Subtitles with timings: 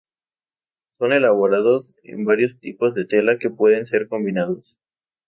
[0.93, 4.79] Son elaborados en varios tipos de tela que pueden ser combinadas.